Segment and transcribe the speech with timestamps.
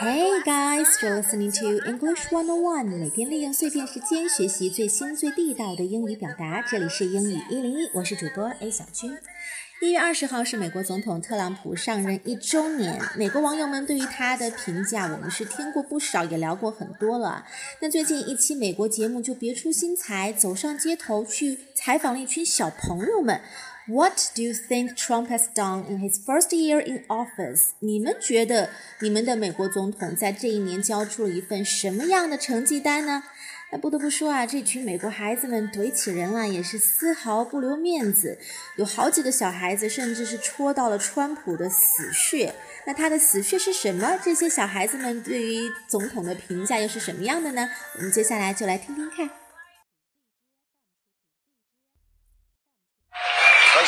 [0.00, 2.98] Hey guys, you're listening to English One on One。
[2.98, 9.16] 每天利用碎片时间学习最新最地道的英语表达，这里是英语一零一，我是主播 A 小军。
[9.80, 17.46] 一月二十号是美国总统特朗普上任一周年，美国网友们对于他的评价，我们是听过不少，也聊过很多了。
[17.80, 23.40] 那最近一期美国节目就别出心裁，走上街头去采访了一群小朋友们。
[23.86, 27.72] What do you think Trump has done in his first year in office？
[27.80, 33.24] 你们觉得你们的美国总统在这一年交出了一份什么样的成绩单呢？
[33.70, 38.38] 那不得不说啊，这群美国孩子们怼起人来也是丝毫不留面子，
[38.76, 42.54] 有好几个小孩子甚至是戳到了川普的死穴。
[42.86, 44.18] 那他的死穴是什么？
[44.24, 47.68] 这些小孩子们对于总统的评价又是什么样的呢？
[47.96, 49.43] 我们接下来就来听听看。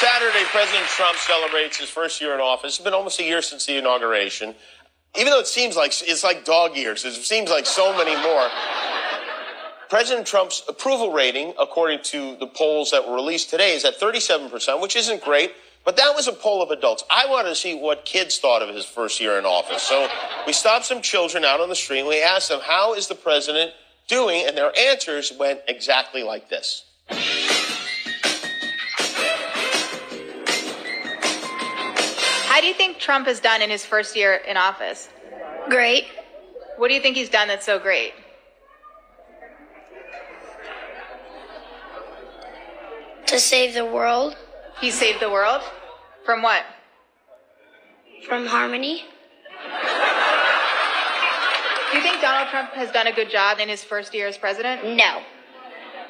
[0.00, 2.76] Saturday, President Trump celebrates his first year in office.
[2.76, 4.54] It's been almost a year since the inauguration.
[5.14, 8.48] Even though it seems like it's like dog years, it seems like so many more.
[9.90, 14.80] President Trump's approval rating, according to the polls that were released today, is at 37%,
[14.80, 15.52] which isn't great,
[15.84, 17.04] but that was a poll of adults.
[17.10, 19.82] I wanted to see what kids thought of his first year in office.
[19.82, 20.08] So
[20.46, 23.14] we stopped some children out on the street and we asked them, How is the
[23.14, 23.72] president
[24.08, 24.46] doing?
[24.46, 26.86] And their answers went exactly like this.
[33.00, 35.08] Trump has done in his first year in office?
[35.68, 36.04] Great.
[36.76, 38.12] What do you think he's done that's so great?
[43.26, 44.36] To save the world
[44.80, 45.62] He saved the world?
[46.24, 46.64] From what?
[48.26, 49.04] from harmony.
[51.90, 54.36] Do you think Donald Trump has done a good job in his first year as
[54.36, 54.84] president?
[54.96, 55.22] No.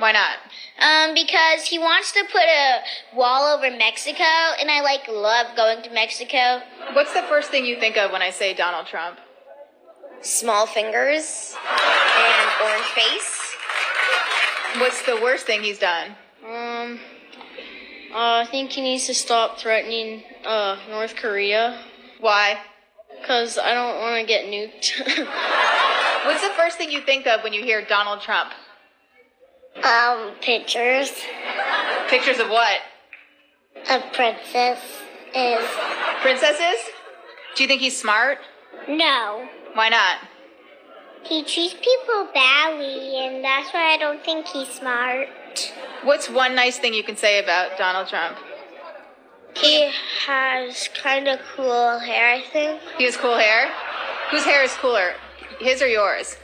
[0.00, 0.38] Why not?
[0.80, 2.80] Um, because he wants to put a
[3.14, 4.24] wall over Mexico,
[4.58, 6.62] and I like love going to Mexico.
[6.94, 9.18] What's the first thing you think of when I say Donald Trump?
[10.22, 13.56] Small fingers and orange face.
[14.78, 16.12] What's the worst thing he's done?
[16.46, 16.98] Um,
[18.14, 21.78] uh, I think he needs to stop threatening uh, North Korea
[22.20, 22.58] Why?
[23.20, 24.98] because I don't want to get nuked.
[26.24, 28.50] What's the first thing you think of when you hear Donald Trump?
[29.84, 31.10] Um, pictures.
[32.08, 32.80] Pictures of what?
[33.88, 34.78] A princess
[35.34, 35.64] is
[36.22, 36.90] Princesses?
[37.56, 38.38] Do you think he's smart?
[38.88, 39.48] no.
[39.74, 40.18] Why not?
[41.22, 45.28] He treats people badly, and that's why I don't think he's smart.
[46.02, 48.36] What's one nice thing you can say about Donald Trump?
[49.54, 49.90] He
[50.26, 52.80] has kind of cool hair, I think.
[52.98, 53.70] He has cool hair.
[54.30, 55.12] Whose hair is cooler?
[55.60, 56.36] His or yours?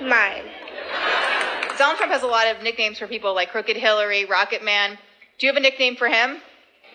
[0.00, 0.44] Mine.
[1.80, 4.98] Donald Trump has a lot of nicknames for people like Crooked Hillary, Rocket Man.
[5.38, 6.36] Do you have a nickname for him?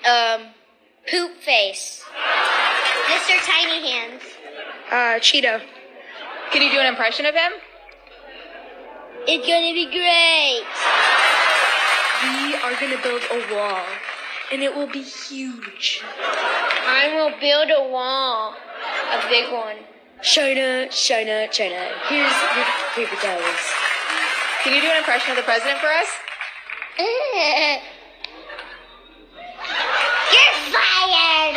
[0.07, 0.41] Um,
[1.09, 2.05] poop face.
[3.09, 3.33] Mr.
[3.47, 4.21] Tiny Hands.
[4.91, 5.59] uh, Cheeto.
[6.51, 7.53] Can you do an impression of him?
[9.25, 10.61] It's gonna be great.
[12.21, 13.81] We are gonna build a wall,
[14.51, 16.03] and it will be huge.
[16.21, 18.53] I will build a wall.
[19.13, 19.77] A big one.
[20.21, 21.89] China, China, China.
[22.07, 23.94] Here's your paper towels.
[24.64, 26.08] Can you do an impression of the president for us?
[30.32, 31.56] You're fired!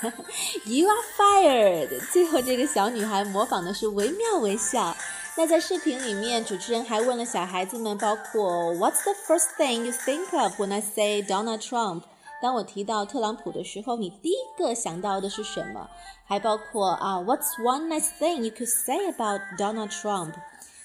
[0.65, 1.89] You are fired。
[2.11, 4.95] 最后这个小女孩模仿的是惟妙惟肖。
[5.35, 12.03] 那在视频里面，主持人还问了小孩子们，包括 What's the first thing you think of when I say Donald Trump？
[12.40, 15.88] 当我提到特朗普的时候，你第一个想到的是什么？
[16.24, 20.34] 还包括啊，What's one nice thing you could say about Donald Trump？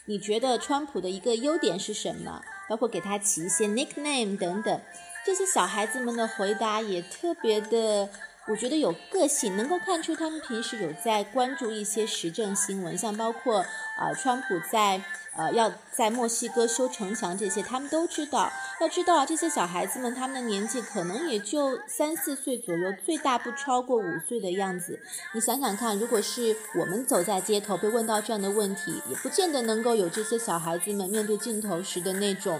[0.06, 2.42] 你觉得川普的一个优点是什么？
[2.68, 4.81] 包括给他起一些 nickname 等等。
[5.25, 8.09] 这些小孩子们的回答也特别的。
[8.46, 15.02] 我觉得有个性，能够看出他们平时有在关注一些时政新闻，像包括啊、川普在
[15.35, 18.51] 呃要在墨西哥修城墙这些，他们都知道。
[18.81, 25.00] 要知道啊，这些小孩子们他们的年纪可能也就三四岁左右，最大不超过五岁的样子。
[25.33, 32.59] 你想想看，如果是我们走在街头被问到这样的问题，也不见得能够有这些小孩子们面对镜头时的那种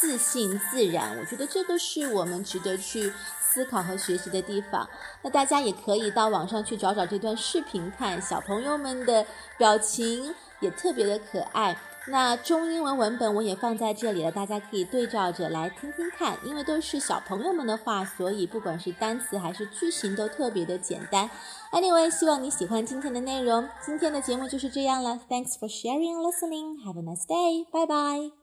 [0.00, 1.18] 自信自然。
[1.18, 3.12] 我觉得这个是我们值得去。
[3.52, 4.88] 思考和学习的地方，
[5.22, 9.26] 那大家也可以到网上去找找这段视频看，小朋友们的
[9.58, 11.76] 表情也特别的可爱。
[12.06, 21.28] 那中英文文本我也放在这里了，大家可以对照着来听听看，因为都是小朋友们的话，所以不管是单词还是句型都特别的简单。
[21.72, 25.18] Anyway，希望你喜欢今天的内容，今天的节目就是这样了。
[25.28, 26.84] Thanks for sharing and listening.
[26.84, 27.64] Have a nice day.
[27.72, 28.39] Bye bye.